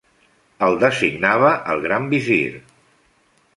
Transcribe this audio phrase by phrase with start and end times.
[0.67, 2.41] El designava el gran visir.